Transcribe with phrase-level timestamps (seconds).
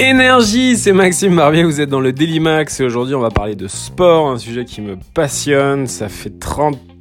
[0.00, 3.54] Énergie, c'est Maxime Barbier, vous êtes dans le Daily Max et aujourd'hui on va parler
[3.54, 6.93] de sport, un sujet qui me passionne, ça fait 30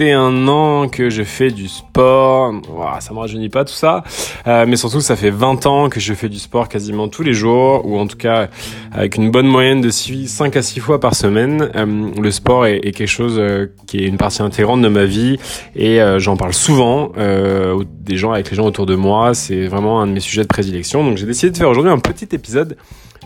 [0.00, 2.52] un an que je fais du sport.
[3.00, 4.02] ça me rajeunit pas tout ça.
[4.46, 7.34] Euh, mais surtout, ça fait 20 ans que je fais du sport quasiment tous les
[7.34, 8.48] jours, ou en tout cas
[8.92, 11.70] avec une bonne moyenne de 5 à 6 fois par semaine.
[11.76, 15.38] Euh, le sport est, quelque chose euh, qui est une partie intégrante de ma vie
[15.76, 19.34] et j'en parle souvent des gens avec les gens autour de moi.
[19.34, 21.04] C'est vraiment un de mes sujets de prédilection.
[21.04, 22.76] Donc j'ai décidé de faire aujourd'hui un petit épisode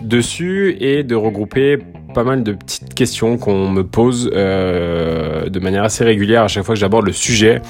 [0.02, 1.78] dessus et de regrouper
[2.14, 6.64] pas mal de petites questions qu'on me pose euh, de manière assez régulière à chaque
[6.64, 7.60] fois que j'aborde le sujet.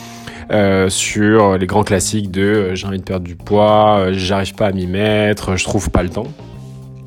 [0.52, 4.66] Euh, sur les grands classiques de euh, j'ai envie de perdre du poids, j'arrive pas
[4.66, 6.28] à m'y mettre, je trouve pas le temps.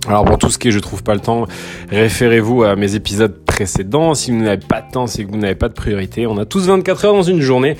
[0.07, 1.45] Alors pour tout ce qui est je trouve pas le temps,
[1.89, 4.15] référez-vous à mes épisodes précédents.
[4.15, 6.27] Si vous n'avez pas de temps, c'est que vous n'avez pas de priorité.
[6.27, 7.77] On a tous 24 heures dans une journée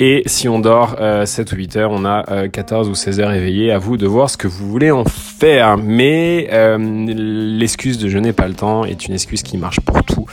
[0.00, 3.70] et si on dort 7 ou 8 heures, on a 14 ou 16 heures éveillées.
[3.70, 5.76] À vous de voir ce que vous voulez en faire.
[5.76, 10.02] Mais euh, l'excuse de je n'ai pas le temps est une excuse qui marche pour
[10.04, 10.26] tout.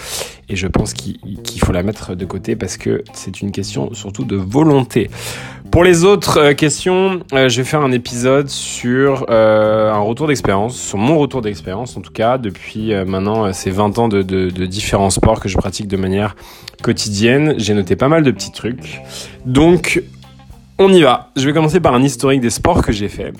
[0.51, 1.17] Et je pense qu'il
[1.63, 5.09] faut la mettre de côté parce que c'est une question surtout de volonté.
[5.71, 10.75] Pour les autres euh, questions, euh, je vais faire un épisode sur un retour d'expérience,
[10.75, 15.09] sur mon retour d'expérience en tout cas, depuis maintenant ces 20 ans de, de différents
[15.09, 16.35] sports que je pratique de manière
[16.83, 17.55] quotidienne.
[17.57, 19.01] J'ai noté pas mal de petits trucs.
[19.45, 20.03] Donc,
[20.77, 21.29] on y va.
[21.37, 23.33] Je vais commencer par un historique des sports que j'ai fait.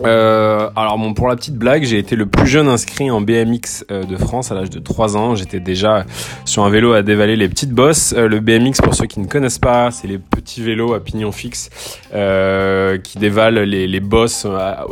[0.00, 3.84] Euh, alors bon, pour la petite blague, j'ai été le plus jeune inscrit en BMX
[3.90, 5.34] euh, de France à l'âge de 3 ans.
[5.34, 6.04] J'étais déjà
[6.44, 8.14] sur un vélo à dévaler les petites bosses.
[8.16, 11.32] Euh, le BMX, pour ceux qui ne connaissent pas, c'est les petits vélos à pignon
[11.32, 11.70] fixe
[12.14, 14.46] euh, qui dévalent les, les bosses,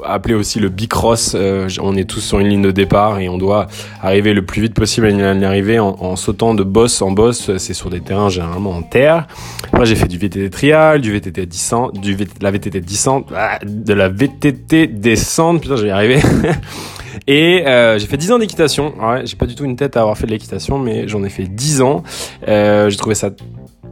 [0.04, 1.36] appelé aussi le bicross.
[1.80, 3.66] on est tous sur une ligne de départ et on doit
[4.02, 7.56] arriver le plus vite possible à y arriver en, en sautant de bosse en bosse.
[7.58, 9.26] C'est sur des terrains généralement en terre.
[9.72, 13.94] Après, j'ai fait du VTT trial, du VTT descente, du la VTT descente, ah, de
[13.94, 16.20] la VTT descendre, putain, je vais y arriver.
[17.26, 18.94] Et euh, j'ai fait 10 ans d'équitation.
[19.00, 21.28] Ouais, j'ai pas du tout une tête à avoir fait de l'équitation, mais j'en ai
[21.28, 22.02] fait 10 ans.
[22.48, 23.30] Euh, j'ai trouvé ça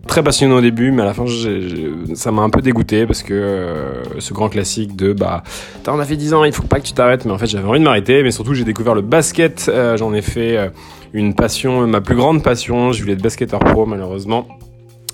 [0.06, 1.24] très passionnant au début, mais à la fin,
[2.14, 5.42] ça m'a un peu dégoûté parce que euh, ce grand classique de bah,
[5.82, 7.24] t'en as fait 10 ans, il faut pas que tu t'arrêtes.
[7.24, 8.22] Mais en fait, j'avais envie de m'arrêter.
[8.22, 9.70] Mais surtout, j'ai découvert le basket.
[9.96, 10.70] J'en ai fait
[11.12, 12.92] une passion, ma plus grande passion.
[12.92, 14.46] Je voulais être basketteur pro, malheureusement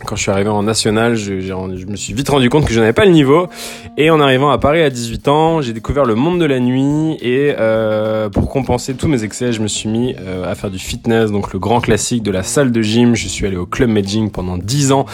[0.04, 2.80] quand je suis arrivé en national, je, je, me suis vite rendu compte que je
[2.80, 3.48] n'avais pas le niveau.
[3.96, 7.16] Et en arrivant à Paris à 18 ans, j'ai découvert le monde de la nuit.
[7.20, 10.78] Et euh, pour compenser tous mes excès, je me suis mis euh, à faire du
[10.78, 13.14] fitness, donc le grand classique de la salle de gym.
[13.14, 15.06] Je suis allé au club Medjing pendant 10 ans,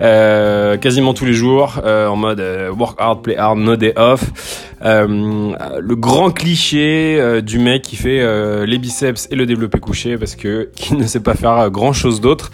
[0.00, 3.92] euh, quasiment tous les jours, euh, en mode euh, work hard, play hard, no day
[3.96, 4.73] off.
[4.84, 10.70] Le grand cliché du mec qui fait les biceps et le développé couché parce que
[10.76, 12.50] qui ne sait pas faire grand chose d'autre.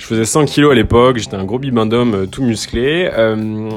[0.00, 3.10] Je faisais 100 kilos à l'époque, j'étais un gros bibendum euh, tout musclé.
[3.12, 3.68] Euh,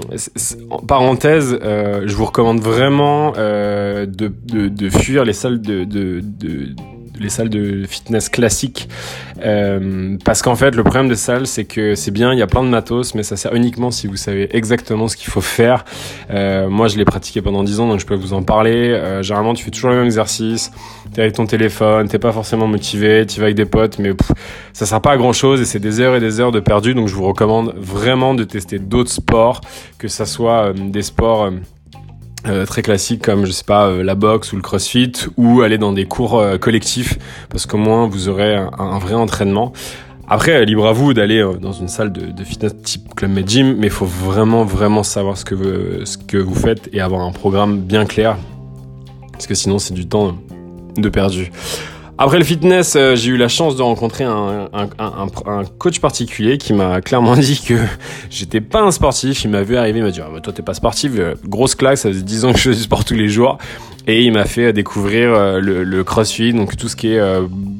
[0.69, 6.21] en parenthèse, euh, je vous recommande vraiment euh, de, de, fuir les salles de, de
[7.19, 8.89] les salles de fitness classiques.
[9.43, 12.47] Euh, parce qu'en fait, le problème des salles, c'est que c'est bien, il y a
[12.47, 15.85] plein de matos, mais ça sert uniquement si vous savez exactement ce qu'il faut faire.
[16.31, 18.89] Euh, moi, je l'ai pratiqué pendant 10 ans, donc je peux vous en parler.
[18.89, 20.71] Euh, généralement, tu fais toujours le même exercice.
[21.13, 24.11] T'es avec ton téléphone, t'es pas forcément motivé, tu vas avec des potes, mais
[24.71, 26.93] ça sert pas à grand chose et c'est des heures et des heures de perdu.
[26.93, 29.61] Donc, je vous recommande vraiment de tester d'autres sports,
[29.97, 31.51] que ça soit euh, des sports
[32.45, 35.77] euh, très classiques comme je sais pas euh, la boxe ou le crossfit ou aller
[35.77, 37.17] dans des cours euh, collectifs
[37.49, 39.71] parce qu'au moins vous aurez un, vrai entraînement.
[40.27, 43.87] Après, libre à vous d'aller dans une salle de, fitness type Club Med Gym, mais
[43.87, 47.79] il faut vraiment vraiment savoir ce que ce que vous faites et avoir un programme
[47.79, 48.37] bien clair
[49.31, 50.35] parce que sinon c'est du temps
[50.97, 51.51] de perdu.
[52.19, 54.59] Après le fitness, euh, j'ai eu la chance de rencontrer un,
[55.79, 57.73] coach particulier qui m'a clairement dit que
[58.29, 59.43] j'étais pas un sportif.
[59.43, 61.97] Il m'a vu arriver, il m'a dit ah, toi t'es pas sportif, euh, grosse claque,
[61.97, 63.57] ça faisait 10 ans que je fais du sport tous les jours.
[64.05, 67.21] Et il m'a fait découvrir euh, le, crossfit, donc tout ce qui est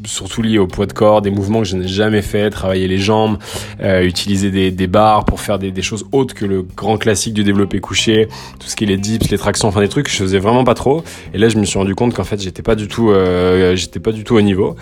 [0.06, 2.98] surtout lié au poids de corps, des mouvements que je n'ai jamais fait, travailler les
[2.98, 3.38] jambes,
[3.82, 8.30] utiliser des, barres pour faire des, choses autres que le grand classique du développé couché,
[8.58, 10.64] tout ce qui est les dips, les tractions, enfin des trucs que je faisais vraiment
[10.64, 11.04] pas trop.
[11.34, 13.14] Et là, je me suis rendu compte qu'en fait, j'étais pas du tout,
[13.76, 14.76] j'étais pas du tout au niveau.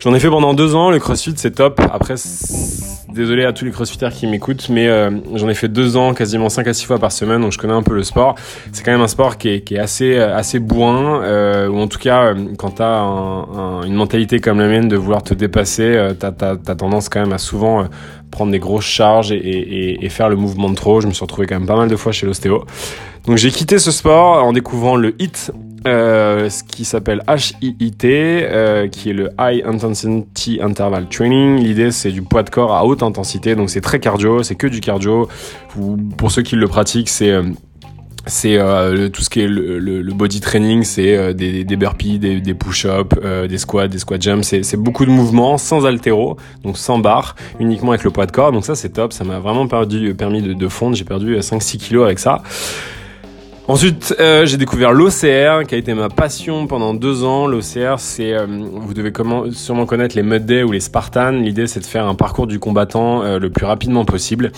[0.00, 0.90] J'en ai fait pendant deux ans.
[0.90, 1.80] Le CrossFit, c'est top.
[1.92, 2.14] Après,
[3.12, 6.48] désolé à tous les crossfitters qui m'écoutent, mais euh, j'en ai fait deux ans, quasiment
[6.48, 8.36] cinq à six fois par semaine, donc je connais un peu le sport.
[8.70, 11.88] C'est quand même un sport qui est, qui est assez, assez bourrin, euh, ou en
[11.88, 15.82] tout cas, euh, quand t'as un, une mentalité comme la mienne de vouloir te dépasser,
[15.82, 17.88] euh, t'as as, tendance quand même à souvent
[18.30, 21.00] prendre des grosses charges et, et, et, faire le mouvement de trop.
[21.00, 22.64] Je me suis retrouvé quand même pas mal de fois chez l'ostéo.
[23.26, 25.50] Donc j'ai quitté ce sport en découvrant le HIT,
[25.88, 31.58] euh, ce qui s'appelle HIIT, euh, qui est le High Intensity Interval Training.
[31.58, 34.66] L'idée, c'est du poids de corps à haute intensité, donc c'est très cardio, c'est que
[34.66, 35.28] du cardio.
[36.16, 37.42] pour ceux qui le pratiquent, c'est euh,
[38.26, 38.58] c'est
[39.10, 43.16] tout ce qui est le, body training, c'est des, burpees, des, push-ups,
[43.48, 44.42] des squats, des squat jumps.
[44.42, 48.52] C'est beaucoup de mouvements sans altéro, donc sans barre, uniquement avec le poids de corps.
[48.52, 50.94] Donc ça c'est top, ça m'a vraiment permis de, de fondre.
[50.94, 52.42] J'ai perdu 5-6 kilos avec ça.
[53.68, 57.46] Ensuite, j'ai découvert l'OCR, qui a été ma passion pendant deux ans.
[57.46, 59.12] L'OCR, c'est, vous devez
[59.52, 61.32] sûrement connaître les Mud Day ou les Spartans.
[61.32, 64.52] L'idée, c'est de faire un parcours du combattant le plus rapidement possible.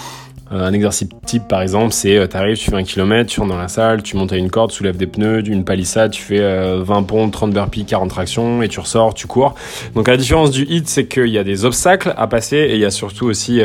[0.52, 3.58] Euh, un exercice type, par exemple, c'est euh, tu fais un kilomètre, tu rentres dans
[3.58, 6.42] la salle, tu montes à une corde, soulèves des pneus, une palissade, tu fais 20
[6.42, 9.54] euh, pompes, 30 burpees, 40 tractions et tu ressors, tu cours.
[9.94, 12.80] Donc la différence du hit, c'est qu'il y a des obstacles à passer et il
[12.80, 13.60] y a surtout aussi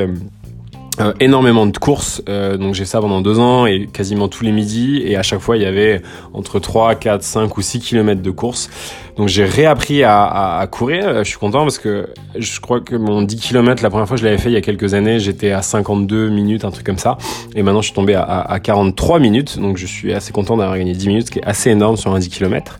[1.01, 4.53] euh, énormément de courses, euh, donc j'ai ça pendant deux ans et quasiment tous les
[4.53, 6.01] midis et à chaque fois il y avait
[6.33, 8.69] entre 3, 4, 5 ou 6 kilomètres de course.
[9.17, 12.07] Donc j'ai réappris à, à, à, courir, je suis content parce que
[12.37, 14.57] je crois que mon 10 km la première fois que je l'avais fait il y
[14.57, 17.17] a quelques années j'étais à 52 minutes, un truc comme ça
[17.55, 20.77] et maintenant je suis tombé à, à 43 minutes donc je suis assez content d'avoir
[20.77, 22.79] gagné 10 minutes ce qui est assez énorme sur un 10 km.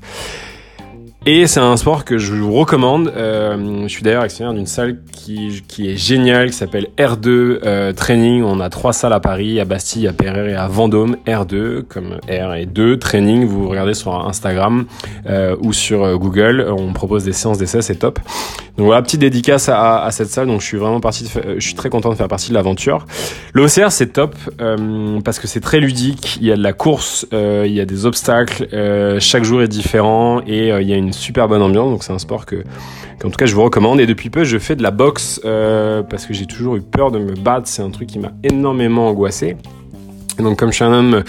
[1.28, 3.12] Et c'est un sport que je vous recommande.
[3.16, 7.94] Euh, je suis d'ailleurs actionnaire d'une salle qui, qui est géniale, qui s'appelle R2 euh,
[7.94, 8.44] Training.
[8.44, 11.18] On a trois salles à Paris, à Bastille, à Perret et à Vendôme.
[11.26, 13.44] R2 comme R et 2 Training.
[13.46, 14.86] Vous regardez sur Instagram
[15.28, 16.68] euh, ou sur Google.
[16.70, 18.20] On propose des séances d'essai, c'est top.
[18.78, 20.48] Donc voilà, petite dédicace à, à, cette salle.
[20.48, 23.06] Donc je suis vraiment parti, de, je suis très content de faire partie de l'aventure.
[23.54, 26.38] L'OCR c'est top euh, parce que c'est très ludique.
[26.42, 28.68] Il y a de la course, euh, il y a des obstacles.
[29.20, 31.90] chaque jour est différent et il y a une super bonne ambiance.
[31.90, 32.64] Donc c'est un sport que,
[33.20, 34.00] qu'en tout cas je vous recommande.
[34.00, 37.12] Et depuis peu, je fais de la boxe euh, parce que j'ai toujours eu peur
[37.12, 37.68] de me battre.
[37.68, 39.58] C'est un truc qui m'a énormément angoissé.
[40.38, 41.24] Et donc comme je suis un homme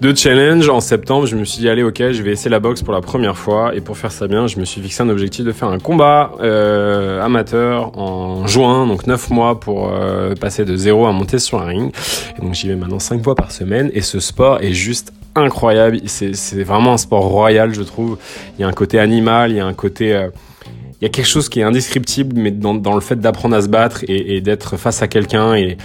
[0.00, 2.82] de challenge, en septembre, je me suis dit allez ok, je vais essayer la boxe
[2.82, 3.74] pour la première fois.
[3.74, 6.32] Et pour faire ça bien, je me suis fixé un objectif de faire un combat
[6.40, 11.60] euh, amateur en juin, donc 9 mois pour euh, passer de zéro à monter sur
[11.60, 11.92] un ring.
[12.38, 13.90] Et donc j'y vais maintenant 5 fois par semaine.
[13.92, 16.00] Et ce sport est juste incroyable.
[16.06, 18.18] C'est vraiment un sport royal, je trouve.
[18.58, 20.14] Il y a un côté animal, il y a un côté...
[20.14, 20.28] Euh,
[21.00, 23.68] il y a quelque chose qui est indescriptible, mais dans, le fait d'apprendre à se
[23.68, 25.78] battre et, d'être face à quelqu'un et,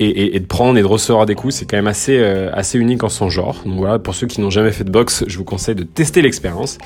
[0.00, 3.08] de prendre et de recevoir des coups, c'est quand même assez, euh, assez unique en
[3.08, 3.62] son genre.
[3.64, 6.22] Donc voilà, pour ceux qui n'ont jamais fait de boxe, je vous conseille de tester
[6.22, 6.78] l'expérience.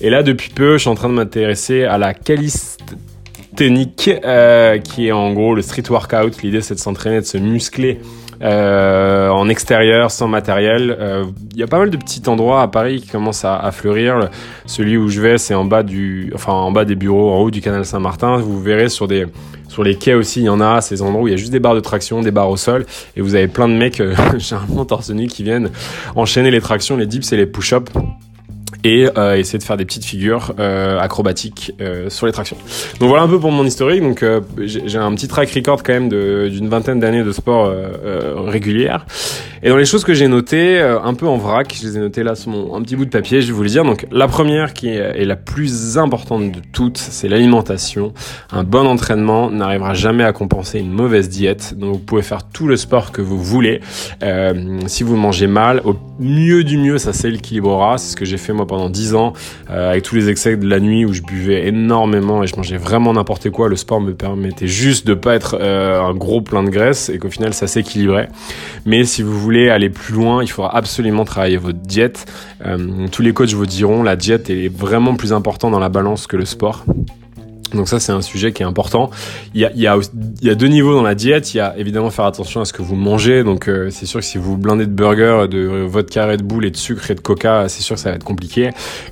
[0.00, 5.06] Et là, depuis peu, je suis en train de m'intéresser à la calisthenique, euh, qui
[5.06, 6.42] est en gros le street workout.
[6.42, 8.00] L'idée, c'est de s'entraîner, de se muscler
[8.42, 10.96] euh, en extérieur, sans matériel.
[10.98, 13.70] Euh, il y a pas mal de petits endroits à Paris qui commencent à, à
[13.72, 14.30] fleurir.
[14.66, 17.50] Celui où je vais, c'est en bas du, enfin en bas des bureaux, en haut
[17.50, 18.36] du canal Saint-Martin.
[18.38, 19.26] Vous verrez sur des,
[19.68, 21.52] sur les quais aussi, il y en a ces endroits où il y a juste
[21.52, 22.86] des barres de traction, des barres au sol,
[23.16, 25.70] et vous avez plein de mecs, euh, généralement torse nu, qui viennent
[26.14, 27.90] enchaîner les tractions, les dips et les push-ups
[28.84, 32.56] et euh, essayer de faire des petites figures euh, acrobatiques euh, sur les tractions.
[33.00, 34.02] Donc voilà un peu pour mon historique.
[34.02, 38.34] Donc euh, j'ai un petit track record quand même d'une vingtaine d'années de sport euh,
[38.36, 39.06] régulière.
[39.64, 42.22] Et dans les choses que j'ai notées, un peu en vrac, je les ai notées
[42.22, 43.82] là sur mon un petit bout de papier, je vais vous le dire.
[43.82, 48.12] Donc la première qui est, la plus importante de toutes, c'est l'alimentation.
[48.52, 51.78] Un bon entraînement n'arrivera jamais à compenser une mauvaise diète.
[51.78, 53.80] Donc vous pouvez faire tout le sport que vous voulez.
[54.86, 57.96] si vous mangez mal, au mieux du mieux, ça s'équilibrera.
[57.96, 59.32] C'est ce que j'ai fait moi pendant 10 ans,
[59.70, 62.76] euh, avec tous les excès de la nuit où je buvais énormément et je mangeais
[62.76, 63.68] vraiment n'importe quoi.
[63.68, 67.18] Le sport me permettait juste de pas être euh, un gros plein de graisse et
[67.18, 68.28] qu'au final ça s'équilibrait.
[68.84, 72.26] Mais si vous voulez aller plus loin, il faudra absolument travailler votre diète.
[72.64, 76.26] Euh, tous les coachs vous diront la diète est vraiment plus important dans la balance
[76.26, 76.84] que le sport.
[77.74, 79.10] Donc ça, c'est un sujet qui est important.
[79.54, 79.96] Il y a, il y, a,
[80.40, 81.54] il y a deux niveaux dans la diète.
[81.54, 83.44] Il y a évidemment faire attention à ce que vous mangez.
[83.44, 86.70] Donc euh, c'est sûr que si vous blindez de burgers, de vodka, de boule et
[86.70, 88.70] de sucre et de coca, c'est sûr que ça va être compliqué.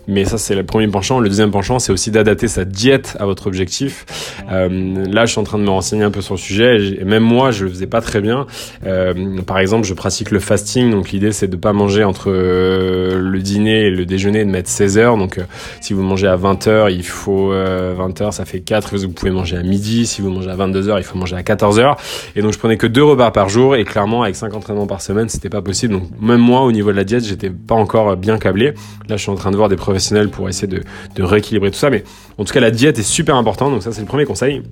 [0.09, 1.21] Mais ça, c'est le premier penchant.
[1.21, 4.05] Le deuxième penchant, c'est aussi d'adapter sa diète à votre objectif.
[4.51, 4.69] Euh,
[5.07, 6.97] là, je suis en train de me renseigner un peu sur le sujet.
[7.01, 8.47] Et même moi, je le faisais pas très bien.
[8.87, 10.91] Euh, par exemple, je pratique le fasting.
[10.91, 14.69] Donc l'idée, c'est de pas manger entre euh, le dîner et le déjeuner, de mettre
[14.69, 15.17] 16 heures.
[15.17, 15.43] Donc euh,
[15.81, 19.31] si vous mangez à 20 heures, il faut 20 heures, ça fait 4, vous pouvez
[19.31, 20.07] manger à midi.
[20.07, 21.97] Si vous mangez à 22h, il faut manger à 14h.
[22.37, 25.01] Et donc je prenais que deux repas par jour et clairement avec 5 entraînements par
[25.01, 25.95] semaine, c'était pas possible.
[25.95, 28.75] Donc même moi au niveau de la diète, j'étais pas encore bien câblé.
[29.09, 30.83] Là, je suis en train de voir des professionnels pour essayer de,
[31.15, 31.91] de rééquilibrer tout ça.
[31.91, 32.05] Mais
[32.39, 33.73] en tout cas, la diète est super importante.
[33.73, 34.63] Donc ça, c'est le premier conseil.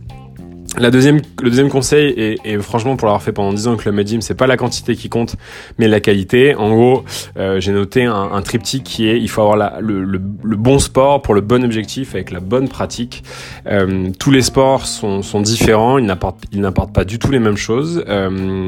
[0.79, 3.93] La deuxième, le deuxième conseil, et, franchement pour l'avoir fait pendant 10 ans avec le
[3.93, 5.35] Med c'est pas la quantité qui compte,
[5.79, 6.55] mais la qualité.
[6.55, 7.05] En gros,
[7.37, 10.57] euh, j'ai noté un, un, triptyque qui est, il faut avoir la, le, le, le,
[10.57, 13.25] bon sport pour le bon objectif avec la bonne pratique.
[13.67, 17.41] Euh, tous les sports sont, sont différents, ils n'apportent, ils n'apportent pas du tout les
[17.41, 18.05] mêmes choses.
[18.09, 18.67] Euh,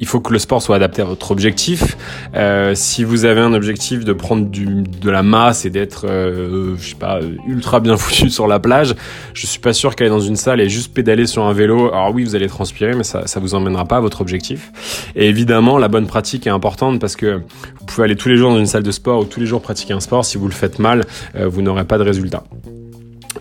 [0.00, 1.96] il faut que le sport soit adapté à votre objectif.
[2.34, 6.90] Euh, si vous avez un objectif de prendre de la masse et d'être, euh, je
[6.90, 8.94] sais pas, ultra bien foutu sur la plage,
[9.34, 12.12] je suis pas sûr qu'aller dans une salle et juste pédaler sur un vélo, alors
[12.12, 14.72] oui, vous allez transpirer, mais ça, ça vous emmènera pas à votre objectif.
[15.16, 18.50] Et évidemment, la bonne pratique est importante parce que vous pouvez aller tous les jours
[18.50, 20.24] dans une salle de sport ou tous les jours pratiquer un sport.
[20.24, 21.04] Si vous le faites mal,
[21.36, 22.44] euh, vous n'aurez pas de résultat.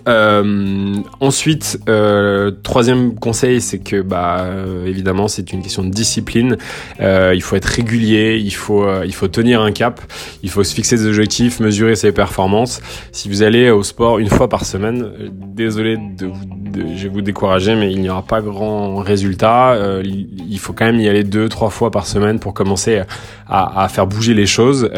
[0.08, 6.58] Euh, ensuite, euh, troisième conseil, c'est que bah euh, évidemment c'est une question de discipline.
[7.00, 10.02] Euh, il faut être régulier, il faut euh, il faut tenir un cap,
[10.44, 12.82] il faut se fixer des objectifs, mesurer ses performances.
[13.12, 17.22] Si vous allez au sport une fois par semaine, désolé de, de, je vais vous
[17.22, 19.78] décourager, mais il n'y aura pas grand résultat.
[20.04, 23.02] il faut quand même y aller deux trois fois par semaine pour commencer
[23.48, 24.90] à, à faire bouger les choses.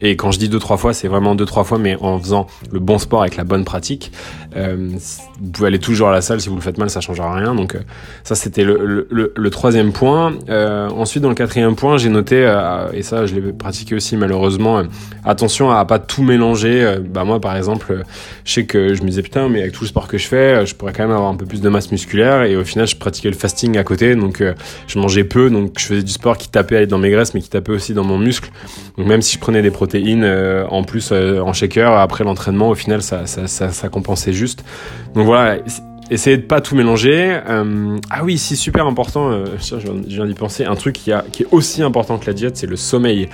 [0.00, 2.46] et quand je dis deux trois fois, c'est vraiment deux trois fois, mais en faisant
[2.70, 4.12] le bon sport avec la bonne pratique.
[4.56, 4.76] Euh,
[5.40, 7.54] vous pouvez aller toujours à la salle, si vous le faites mal, ça changera rien.
[7.54, 7.80] Donc euh,
[8.22, 10.34] ça, c'était le, troisième point.
[10.48, 12.42] Euh, ensuite, dans le quatrième point, j'ai noté,
[12.92, 14.82] et ça, je l'ai pratiqué aussi malheureusement,
[15.24, 16.98] attention à, pas tout mélanger.
[17.08, 18.02] bah moi, par exemple,
[18.44, 20.66] je sais que je me disais putain, mais avec tout le sport que je fais,
[20.66, 22.42] je pourrais quand même avoir un peu plus de masse musculaire.
[22.42, 24.42] Et au final, je pratiquais le fasting à côté, donc
[24.86, 27.40] je mangeais peu, donc je faisais du sport qui tapait à dans mes graisses, mais
[27.40, 28.50] qui tapait aussi dans mon muscle.
[28.98, 30.24] Donc même si je prenais des protéines
[30.68, 34.43] en plus en shaker après l'entraînement, au final, ça compensait juste.
[35.14, 35.58] Donc voilà,
[36.10, 37.38] essayez de pas tout mélanger.
[37.48, 39.30] Euh, ah oui, c'est super important.
[39.30, 40.64] Euh, je viens d'y penser.
[40.64, 43.28] Un truc qui, est aussi important que la diète, c'est le sommeil.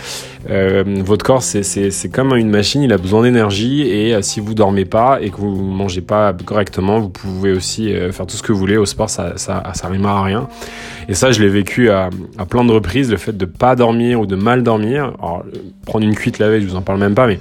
[0.49, 2.83] Euh, votre corps, c'est comme une machine.
[2.83, 7.00] Il a besoin d'énergie et si vous dormez pas et que vous mangez pas correctement,
[7.00, 8.76] vous pouvez aussi faire tout ce que vous voulez.
[8.76, 10.49] Au sport, ça, ça, ça à rien.
[11.09, 12.11] Et ça, je l'ai vécu à,
[12.49, 13.11] plein de reprises.
[13.11, 15.12] Le fait de pas dormir ou de mal dormir.
[15.87, 17.38] Prendre une cuite la veille, je vous en parle même pas, mais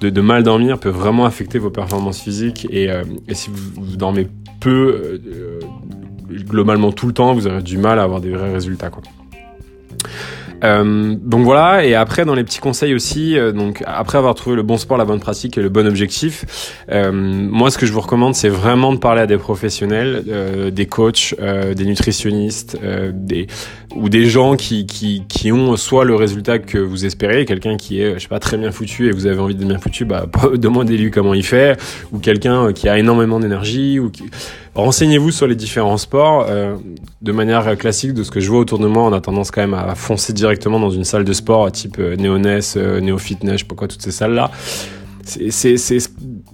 [0.00, 4.28] de, mal dormir peut vraiment affecter vos performances physiques et, euh, si vous, dormez
[4.60, 5.60] peu, euh,
[6.30, 8.90] globalement tout le temps, vous aurez du mal à avoir des vrais résultats.
[8.90, 9.02] Quoi.
[10.64, 14.56] Euh, donc voilà, et après dans les petits conseils aussi, euh, donc après avoir trouvé
[14.56, 17.92] le bon sport, la bonne pratique et le bon objectif, euh, moi ce que je
[17.92, 22.78] vous recommande c'est vraiment de parler à des professionnels, euh, des coachs, euh, des nutritionnistes,
[23.12, 23.46] des
[23.94, 28.00] ou des gens qui, qui, qui ont soit le résultat que vous espérez, quelqu'un qui
[28.00, 30.26] est je sais pas très bien foutu et vous avez envie de bien foutu, bah
[30.54, 31.78] demandez-lui comment il fait,
[32.12, 34.24] ou quelqu'un qui a énormément d'énergie ou qui
[34.76, 36.46] Renseignez-vous sur les différents sports.
[36.50, 36.76] Euh,
[37.22, 39.62] de manière classique, de ce que je vois autour de moi, on a tendance quand
[39.62, 43.54] même à foncer directement dans une salle de sport type euh, Néoness, euh, Néo Fitness,
[43.54, 44.50] je sais pas quoi, toutes ces salles-là
[45.26, 45.98] c'est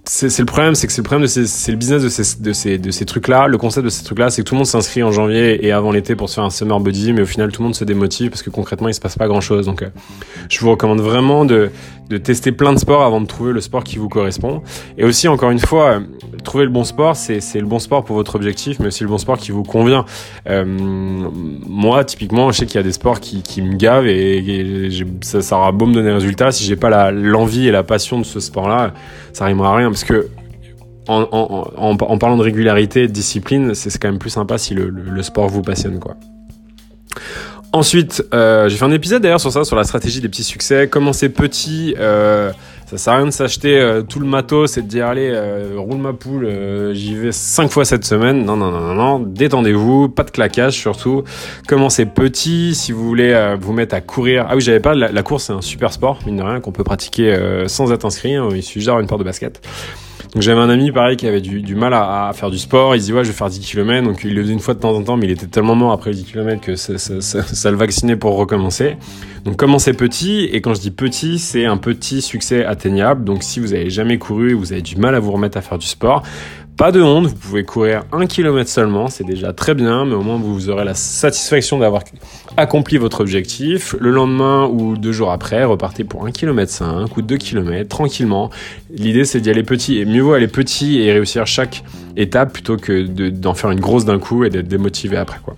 [0.04, 2.02] le problème, c'est que c'est le problème de c'est business
[2.40, 3.46] de ces, trucs-là.
[3.46, 5.92] Le concept de ces trucs-là, c'est que tout le monde s'inscrit en janvier et avant
[5.92, 8.30] l'été pour se faire un summer body, mais au final, tout le monde se démotive
[8.30, 9.66] parce que concrètement, il se passe pas grand-chose.
[9.66, 9.90] Donc, euh,
[10.48, 11.70] je vous recommande vraiment de,
[12.24, 14.62] tester plein de sports avant de trouver le sport qui vous correspond.
[14.98, 16.00] Et aussi, encore une fois, euh,
[16.44, 19.18] trouver le bon sport, c'est le bon sport pour votre objectif, mais aussi le bon
[19.18, 20.04] sport qui vous convient.
[20.48, 24.90] Euh, moi, typiquement, je sais qu'il y a des sports qui, me gavent et,
[25.22, 28.24] ça, ça aura beau me donner résultat si j'ai pas l'envie et la passion de
[28.24, 28.92] ce sport là
[29.32, 30.28] ça rimera à rien parce que
[31.08, 35.48] en, parlant de régularité et de discipline, c'est quand même plus sympa si le, sport
[35.48, 35.98] vous passionne.
[37.72, 40.88] Ensuite, euh, j'ai fait un épisode d'ailleurs sur ça, sur la stratégie des petits succès.
[40.88, 42.52] Commencer petit, euh,
[42.92, 45.76] ça sert à rien de s'acheter euh, tout le matos et de dire allez, euh,
[45.78, 48.44] roule ma poule, euh, j'y vais cinq fois cette semaine.
[48.44, 49.18] Non, non, non, non, non.
[49.18, 51.24] Détendez-vous, pas de claquage surtout.
[51.66, 52.74] Commencez petit.
[52.74, 54.44] Si vous voulez vous mettre à courir.
[54.46, 54.94] Ah oui, j'avais pas.
[54.94, 57.34] La, course, c'est un super sport, mine de rien, qu'on peut pratiquer
[57.66, 58.34] sans être inscrit.
[58.34, 58.48] Hein.
[58.54, 59.66] Il suffit d'avoir une paire de basket.
[60.34, 62.96] Donc j'avais un ami pareil qui avait du, mal à, faire du sport.
[62.96, 64.06] Il se dit ouais je vais faire 10 km.
[64.06, 65.92] Donc il le faisait une fois de temps en temps, mais il était tellement mort
[65.92, 68.96] après les 10 km que ça, ça, ça, ça le vaccinait pour recommencer.
[69.44, 70.44] Donc commencez petit.
[70.44, 73.24] Et quand je dis petit, c'est un petit succès atteignable.
[73.24, 75.60] Donc si vous avez jamais couru et vous avez du mal à vous remettre à
[75.60, 76.22] faire du sport,
[76.76, 80.22] pas de honte, vous pouvez courir un kilomètre seulement, c'est déjà très bien, mais au
[80.22, 82.02] moins vous aurez la satisfaction d'avoir
[82.56, 83.94] accompli votre objectif.
[84.00, 88.50] Le lendemain ou deux jours après, repartez pour un kilomètre 5 ou deux kilomètres tranquillement.
[88.90, 91.84] L'idée c'est d'y aller petit et mieux vaut aller petit et réussir chaque
[92.16, 95.56] étape plutôt que d'en faire une grosse d'un coup et d'être démotivé après quoi.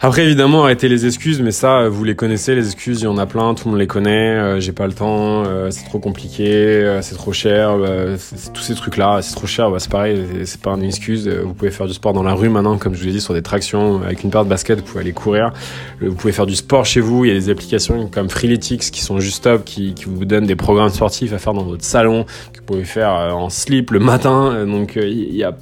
[0.00, 3.16] Après, évidemment, arrêtez les excuses, mais ça, vous les connaissez, les excuses, il y en
[3.16, 5.98] a plein, tout le monde les connaît, euh, j'ai pas le temps, euh, c'est trop
[5.98, 7.76] compliqué, euh, c'est trop cher,
[8.52, 11.70] tous ces trucs-là, c'est trop cher, bah, c'est pareil, c'est pas une excuse, vous pouvez
[11.70, 14.02] faire du sport dans la rue maintenant, comme je vous l'ai dit, sur des tractions,
[14.02, 15.52] avec une paire de baskets, vous pouvez aller courir,
[16.02, 19.00] vous pouvez faire du sport chez vous, il y a des applications comme Freeletics qui
[19.00, 22.26] sont juste top, qui, qui vous donnent des programmes sportifs à faire dans votre salon,
[22.52, 25.56] que vous pouvez faire en slip le matin, donc il y a...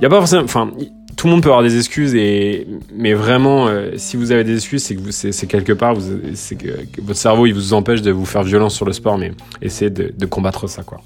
[0.00, 0.44] Il y a pas forcément...
[0.44, 0.70] Enfin,
[1.18, 4.54] tout le monde peut avoir des excuses et mais vraiment euh, si vous avez des
[4.54, 5.96] excuses c'est que vous c'est quelque part
[6.34, 6.56] c'est
[7.02, 10.14] votre cerveau il vous empêche de vous faire violence sur le sport mais essayez de,
[10.16, 11.00] de combattre ça quoi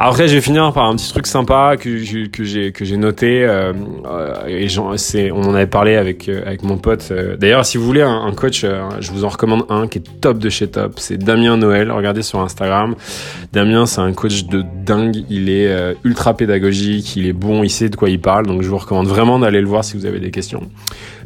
[0.00, 3.44] Après, je vais finir par un petit truc sympa que, que j'ai que j'ai noté.
[3.44, 3.72] Euh,
[4.06, 7.08] euh et on en avait parlé avec euh, avec mon pote.
[7.10, 10.38] Euh, d'ailleurs, si vous voulez un, coach, je vous en recommande un qui est top
[10.38, 10.92] de chez top.
[10.98, 11.90] C'est Damien Noël.
[11.90, 12.94] Regardez sur Instagram.
[13.52, 15.24] Damien, c'est un coach de dingue.
[15.28, 15.68] Il est
[16.04, 17.16] ultra pédagogique.
[17.16, 17.64] Il est bon.
[17.64, 18.46] Il sait de quoi il parle.
[18.46, 20.62] Donc, je vous recommande vraiment d'aller le voir si vous avez des questions.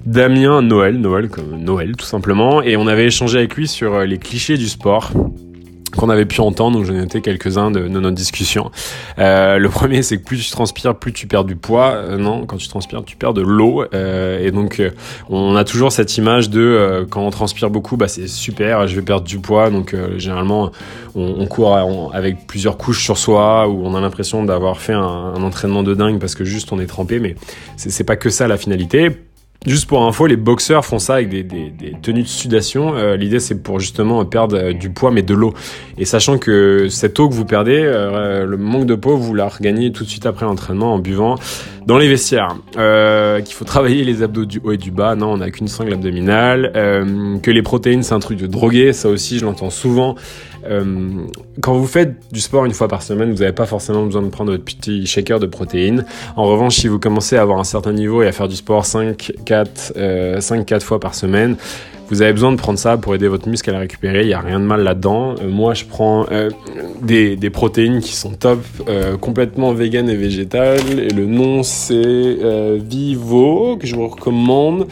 [0.07, 2.63] Damien Noël, Noël comme Noël tout simplement.
[2.63, 5.13] Et on avait échangé avec lui sur les clichés du sport
[5.97, 8.71] qu'on avait pu entendre, donc j'en ai noté quelques-uns de, notre discussion.
[9.19, 11.93] Euh, le premier, c'est que plus tu transpires, plus tu perds du poids.
[11.95, 13.85] Euh, non, quand tu transpires, tu perds de l'eau.
[13.95, 14.91] Euh, et donc, euh,
[15.29, 18.97] on a toujours cette image de euh, quand on transpire beaucoup, bah c'est super, je
[18.97, 19.71] vais perdre du poids.
[19.71, 20.71] Donc, généralement,
[21.15, 21.77] on, on court
[22.13, 25.95] avec plusieurs couches sur soi, ou on a l'impression d'avoir fait un, un, entraînement de
[25.95, 27.19] dingue parce que juste on est trempé.
[27.19, 27.37] Mais
[27.77, 29.11] c'est pas que ça la finalité
[29.65, 32.97] Juste pour info, les boxeurs font ça avec des, des, des tenues de sudation.
[32.97, 35.55] Euh, L'idée, c'est pour justement perdre euh, du poids, mais de l'eau.
[35.99, 39.47] Et sachant que cette eau que vous perdez, euh, le manque de peau, vous la
[39.49, 41.37] regagnez tout de suite après l'entraînement en buvant
[41.87, 42.57] dans les vestiaires.
[42.77, 45.15] Euh, qu'il faut travailler les abdos du haut et du bas.
[45.15, 46.73] Non, on n'a qu'une sangle abdominale.
[47.43, 48.93] que les protéines, c'est un truc de drogué.
[48.93, 50.17] Ça aussi, je l'entends souvent.
[50.65, 51.25] Euh,
[51.61, 54.29] quand vous faites du sport une fois par semaine, vous n'avez pas forcément besoin de
[54.29, 56.05] prendre votre petit shaker de protéines.
[56.37, 58.87] En revanche, si vous commencez à avoir un certain niveau et à faire du sport
[58.87, 61.57] 5, 4, euh, 5, 4 fois par semaine,
[62.13, 64.21] vous avez besoin de prendre ça pour aider votre muscle à la récupérer.
[64.21, 65.35] Il n'y a rien de mal là-dedans.
[65.41, 66.51] Euh, moi, je prends euh,
[67.01, 70.99] des, protéines qui sont top, euh, complètement vegan et végétales.
[70.99, 72.37] Et le nom, c'est
[72.87, 74.89] Vivo, que je vous recommande.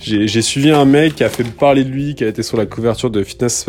[0.00, 2.66] J'ai suivi un mec qui a fait parler de lui, qui a été sur la
[2.66, 3.66] couverture de Fitness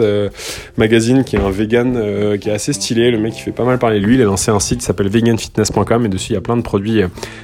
[0.76, 3.12] Magazine, qui est un vegan qui est assez stylé.
[3.12, 4.16] Le mec, il fait pas mal parler de lui.
[4.16, 6.64] Il a lancé un site qui s'appelle veganfitness.com et dessus, il y a plein de
[6.64, 7.02] produits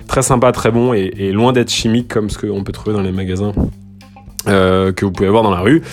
[0.07, 3.03] très sympas, très bons et, et loin d'être chimiques comme ce qu'on peut trouver dans
[3.03, 3.53] les magasins.
[4.47, 5.83] Euh, que vous pouvez voir dans la rue.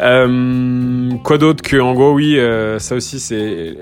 [0.00, 3.74] Euh, quoi d'autre que en gros oui, euh, ça aussi c'est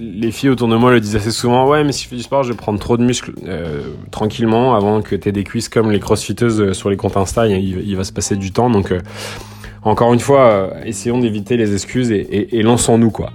[0.00, 1.68] les filles autour de moi le disent assez souvent.
[1.68, 4.74] Ouais, mais si je fais du sport, je vais prendre trop de muscles euh, tranquillement
[4.74, 7.46] avant que t'aies des cuisses comme les crossfiteuses sur les comptes Insta.
[7.46, 8.92] Il, il va se passer du temps, donc
[9.84, 13.30] encore une fois, essayons d'éviter les excuses et, et, et lançons-nous quoi.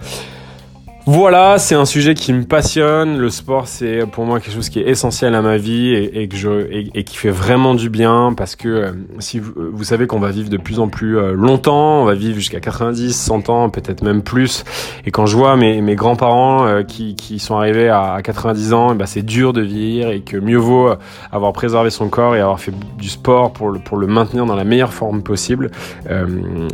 [1.06, 3.18] Voilà, c'est un sujet qui me passionne.
[3.18, 6.38] Le sport, c'est pour moi quelque chose qui est essentiel à ma vie et, que
[6.38, 10.08] je et, qui fait vraiment du bien parce que euh, si vous, euh, vous, savez
[10.08, 13.50] qu'on va vivre de plus en plus euh, longtemps, on va vivre jusqu'à 90, 100
[13.50, 14.64] ans, peut-être même plus.
[15.06, 19.06] Et quand je vois mes, mes grands-parents qui, qui sont arrivés à 90 ans, bah
[19.06, 20.90] c'est dur de vieillir et que mieux vaut
[21.34, 24.56] avoir préservé son corps et avoir fait du sport pour le, pour le maintenir dans
[24.56, 25.70] la meilleure forme possible.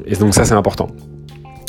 [0.05, 0.89] et donc ça, c'est important.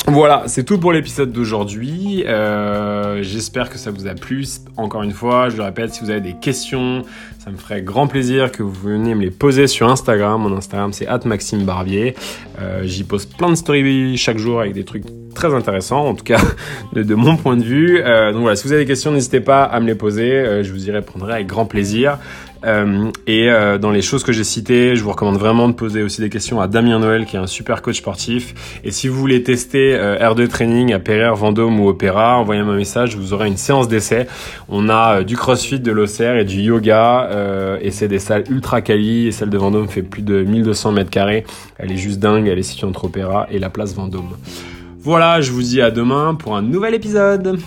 [0.07, 2.23] Voilà, c'est tout pour l'épisode d'aujourd'hui.
[2.27, 4.45] Euh, J'espère que ça vous a plu.
[4.75, 7.03] Encore une fois, je le répète, si vous avez des questions,
[7.39, 10.41] ça me ferait grand plaisir que vous veniez me les poser sur Instagram.
[10.41, 12.15] Mon Instagram, c'est @maximebarbier.
[12.59, 15.03] Euh, J'y poste plein de stories chaque jour avec des trucs
[15.35, 16.41] très intéressants, en tout cas
[16.93, 18.01] de, de mon point de vue.
[18.03, 20.31] Euh, donc voilà, si vous avez des questions, n'hésitez pas à me les poser.
[20.33, 22.17] Euh, je vous y répondrai avec grand plaisir.
[22.65, 26.03] Euh, et euh, dans les choses que j'ai citées, je vous recommande vraiment de poser
[26.03, 28.79] aussi des questions à Damien Noël, qui est un super coach sportif.
[28.83, 32.77] Et si vous voulez tester euh, R2 Training à Perrier, Vendôme ou Opéra, envoyez-moi un
[32.77, 34.27] message, vous aurez une séance d'essai.
[34.69, 37.29] On a du CrossFit, de l'OCR et du yoga,
[37.81, 39.27] et c'est des salles ultra quali.
[39.27, 41.45] Et celle de Vendôme fait plus de 1200 mètres carrés.
[41.77, 44.37] Elle est juste dingue, elle est située entre Opéra et la place Vendôme.
[44.99, 47.59] Voilà, je vous dis à demain pour un nouvel épisode.